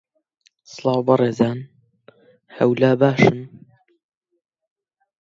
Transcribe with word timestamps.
سڵاو 0.71 1.01
بەڕێزان، 1.07 1.59
هەوو 2.57 2.73
لا 2.81 2.91
باشن 3.01 3.37